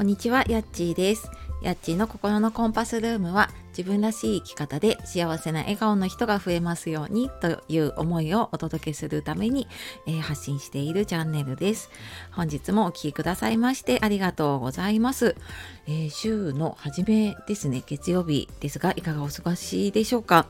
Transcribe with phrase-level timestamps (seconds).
[0.00, 1.30] こんにちは、やっちーです。
[1.60, 9.68] やっちーの心のコンパスルームは自分らしい生き方で幸せな笑顔の人が増えますようにという思いをお届けするために、
[10.06, 11.90] えー、発信しているチャンネルです。
[12.32, 15.36] 本日もお聴きくださいましてありがとうございます。
[15.86, 20.46] えー、週の初めですね、月曜日ですがいかがお過ごしでしょうか？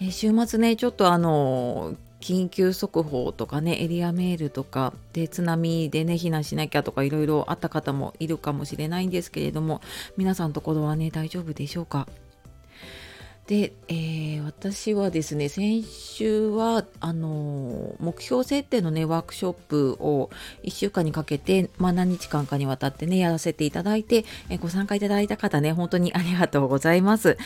[0.00, 9.80] えー、週末ね、ちょっとあの緊急速報とかねエリアメールとかで津波でね避難しなきゃとかいろいろあった方もいるかもしれないんですけれども
[10.16, 12.08] 皆さんのところはね大丈夫でしょうか？
[13.46, 20.30] で、えー、私はですね先週はあの目標設定のねワークショップを
[20.64, 27.38] 1週間にかけて、まあ、何日間かにわたってねやらせていただいて、えー、ご参加いただいた方ね本当にありがとうございます。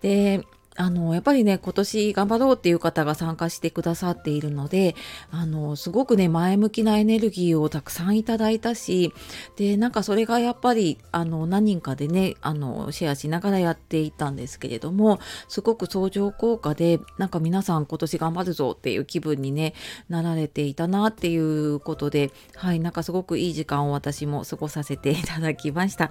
[0.00, 0.44] で
[0.76, 4.94] あのやっぱりね今年頑張ろうっていう方が参加してくださっているので
[5.30, 9.12] あのすごくね前向きなエネルギーをたくさんいただいたし
[9.56, 19.74] でなんかそれがやっぱりあの何人かでねあのシェアしながらやっていたんですけれどもすごく相乗効果でなんか皆さん今年頑張るぞっていう気分にね
[20.08, 26.10] なられていたなっていうことではいなんかすごくいい時間を私も過ごさせていただきました。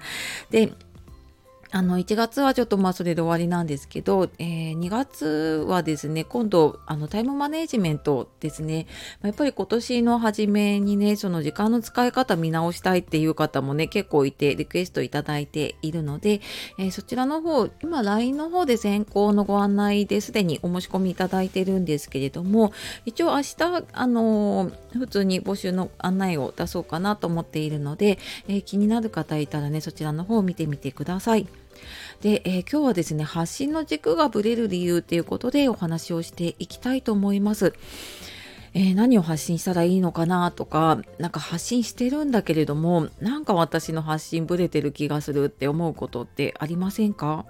[0.50, 0.72] で
[1.74, 8.86] あの1月はちょっとまあそれで終わりなんですけど、えー、2月はですね今度あのタイムマネジメントですね
[9.22, 16.42] やっぱり今年の初めにねその時間の使い方見直したいっていう方もね結構いてリクエストいただいているので、
[16.78, 22.74] えー、そちらの方今 LINE の方で先行のご案内ですでにお申し込みいただいてるんですけれども
[23.06, 31.61] 一応明日あのー、普通に募集の案内を出そうかなと思っているので、え、気になる方いたらねそちらの方を見てみてください。
[32.20, 37.74] で、えー、今日はですね発信の軸がぶれる理由っていうことでお話をしていきたいと思います。
[38.74, 47.44] えー、何を発信したらいいのかなとかなんか発信してるんだけれどもなんか私の発信ぶれてる気がするって思うことってありませんか？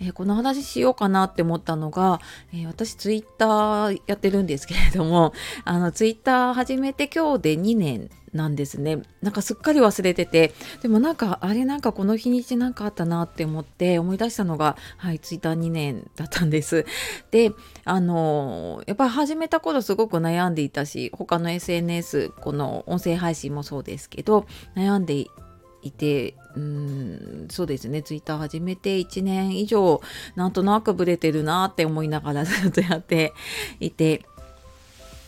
[0.00, 2.20] えー、この話しようかなって思ったのが、
[2.54, 5.34] えー、私ツイッターやってるんですけれども
[5.64, 9.02] あのツイッター始めて今日で2年なんですね。
[9.22, 10.52] なんかすっかり忘れてて。
[10.82, 16.86] でもなんかあれなんかこの日にちなんかあったなって思って思い出したのがはいツイッター2年だったんです。
[17.30, 17.52] で
[17.84, 25.26] あのやっぱり始めた頃すごく悩んでいたし他の SNS この音声配信もそうですけど悩んで
[25.82, 28.02] いてうんそうですね。
[28.02, 30.00] ツイッター始めて1年以上
[30.36, 33.32] なんとなくブレてるなって思いながらずっとやって
[33.80, 34.24] いて。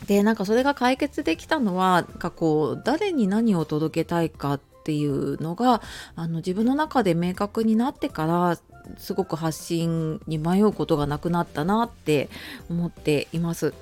[0.06, 5.80] でなんかそれが解決できたのはなんかこう誰に何を届けたいかっていうのが
[6.16, 8.58] あの自分の中で明確になってから
[8.98, 12.28] すごく発信に迷うことがなくなったなって
[12.68, 13.74] 思っています。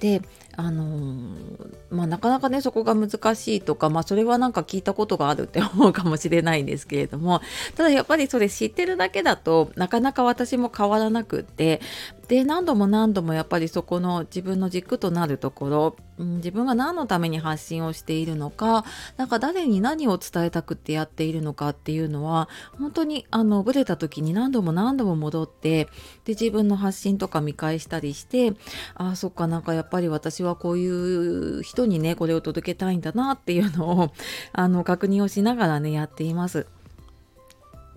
[0.00, 0.20] で
[0.58, 7.40] あのー、まあ、なかなかねそこが難しいとか、まあ、それはなんか聞いたことがあるって 思うかもしれないんですけれども
[7.76, 11.80] ただやっぱりそれ知ってるだけだとなかなか私も変わらなくって
[12.28, 18.84] で何度も何度もやっぱりそこの自分の軸となるところ、うん、自分が何のために発信をしているのか
[19.16, 22.48] なんか誰に何を伝えたくってやっているのかっていうのは
[22.78, 25.84] 本当にあのブレた時に何度も何度も戻って
[26.24, 28.54] で自分の発信とか見返したりして
[28.94, 34.12] ああそっかなんかやっぱり私はこういう人にねこれを届けたいんだなっていうのを
[34.52, 36.66] あの確認をしながらねやっています。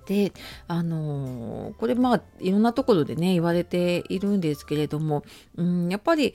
[0.10, 0.34] で
[0.68, 5.24] あのこれまあいろんなところでね言われているんですけれども、
[5.56, 6.34] うん、やっぱり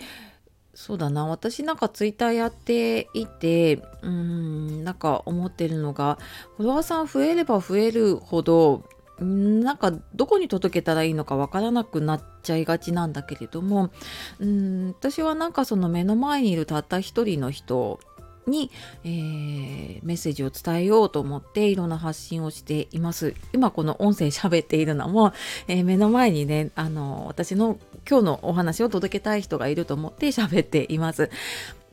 [0.75, 6.19] そうだな私なんかツイッターやっていてうんなんか思ってるのが
[6.57, 8.85] フォロワーさん増えれば増えるほど
[9.19, 13.91] なんかどこに届けたらいいのかわからなくなっちゃいがちなんだけれども
[14.39, 17.99] うん私はなんかその目の前にいるたった一人の人
[18.47, 18.71] に、
[19.05, 23.35] えー、メッセージを伝えようと思っていろんな発信をしています。
[23.53, 25.33] 今この音声喋っているのも、
[25.69, 27.79] えー、目の前にねあの私の
[28.09, 31.31] 今日のお話を届けたい人がいると思って喋っています。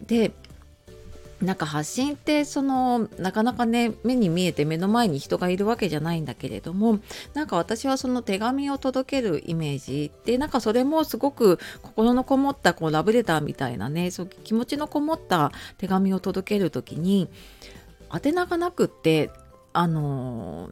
[0.06, 0.32] で
[1.42, 7.00] なんか発信ってそのなかなかね目に見えて目の前に人がいるわけじゃないんだけれども
[7.34, 10.12] なんか私はその手紙を届けるイメージ。
[10.26, 17.28] でなんかそれもすごく心のこもったこうラブレターみたいなねそう気持ちのこもった手紙を届ける時に
[18.14, 19.32] 宛名がなくって
[19.74, 20.70] あの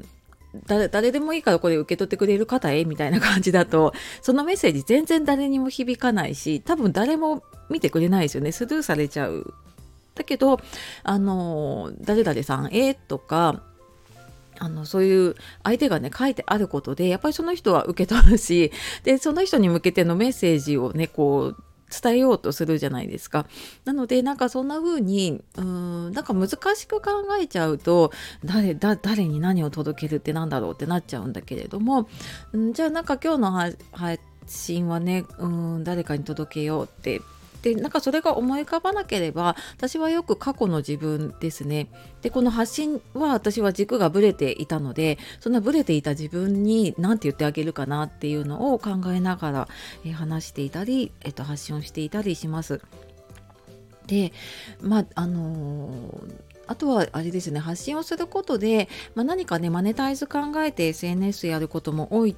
[0.65, 8.51] 誰誰でもいいからこれ受け取ってくれる方へみたいな感じだとそのメッセージ全然誰にも響かないし多分誰も見てくれないですよね。
[8.51, 9.53] スルーされちゃう
[10.19, 10.59] だけど、
[11.03, 13.63] あの、誰々さんへとか、
[14.61, 18.73] あのそういう相手がね書いてあることでやっぱりその人は受け取るし
[19.05, 23.47] でその人に向けてのメッセージをねこう伝えようとするじゃないですか。
[23.83, 27.11] なのでなんかそんな風にうーんなんか難しく考
[27.41, 28.11] えちゃうと
[28.45, 32.07] 誰誰に何を届けるってなんだろうってなっちゃうんだけれども
[32.55, 33.51] んじゃあなんか今日の
[33.91, 37.21] 配信はねうん誰かに届けようって
[37.61, 41.87] でなんかそれが思い浮かばなければ私はよく過去の自分ですね
[42.21, 49.67] でこの発信は私は軸がぶれていたのでそんなぶれていた自分に何て言ってあげるかなっていうのを考えながら、
[50.05, 52.81] え話していたり、えっと、発信をしていたりします。
[54.07, 54.33] で
[54.81, 62.35] まああのーあとはあれですね発信をすることで、まあ、何かねマネタイズ考えて SNS やることも多い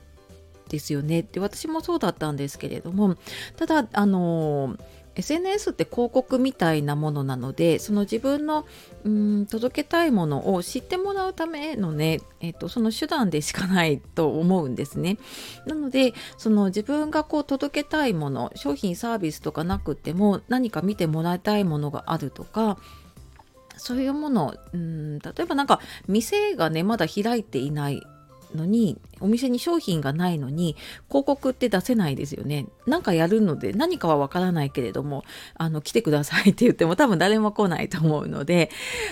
[0.70, 3.18] ですよねって私もそうだったんですけれども
[3.58, 4.80] ただあのー
[5.16, 8.66] SNS って広告みたいなものなのでその自分の
[9.04, 15.18] うん届けたいものを知ってもらうためのね、えーと、その手段でしかないと思うんですね。
[15.66, 22.78] なのでその自分がこう届けたいもの商品サービスとかなくても何か見てもらいたいものがあるとか
[23.78, 28.02] そういうものうん例えばなんか店がねまだ開いていない
[28.56, 30.76] のにお店に商品がないのに
[31.08, 32.68] 広告って出せないですよね。
[32.86, 35.24] なんかやるので何かはわからないけれども
[35.56, 38.70] あの来てくださいって言っても多分誰も来ないと思うので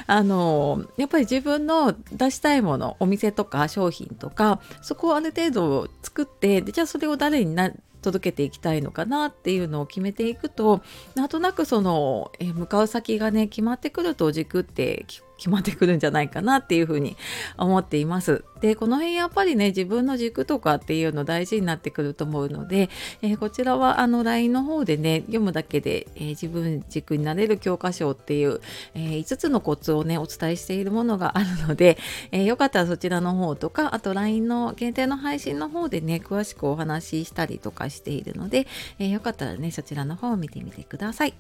[0.08, 7.72] あのやっぱり自分の出したいものお店とか商品とかそこをある程度作ってでじゃあそれを誰にな
[8.02, 10.82] 届けていきたいのかなっていうのを決めていくと
[11.16, 15.06] なんとなくその、え向かう先がね決まってくると軸って
[15.38, 17.18] 決まってくるんじゃないかなっていうふうに
[17.58, 18.44] 思っています。
[18.62, 22.90] でこの辺やっぱりね自分の軸とかっていうの大事になってくると思うので、
[23.22, 28.62] えー、こちらはあの LINE の方でね読むだけで、えー、自分軸になれる教科書っていう、
[28.94, 31.98] えー、5つのコツをねお伝えしているものがあるので、
[32.32, 38.68] えよかったらそちらの方とかあと LINE の限定の配信の方でね詳しくお話ししたりとかしているので、
[39.00, 41.34] えよかったらねそちらの方を見てみてください。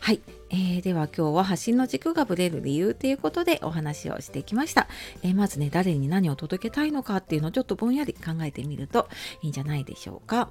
[0.00, 0.20] はい、
[0.50, 4.86] えー、では今日は発信の軸がぶれる理由ということでお話をしてきました、
[5.22, 9.08] え、まずね誰に何を届けたいのかっていうのをちょっとぼんやり考えてみると
[9.42, 10.50] いいんじゃないでしょうか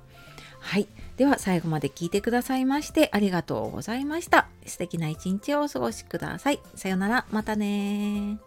[0.59, 0.87] はい。
[1.17, 4.47] では最後まで聞いてくださいましてありがとうございました。
[4.65, 6.59] 素敵な一日をお過ごしください。
[6.73, 7.25] さよなら。
[7.31, 8.39] またね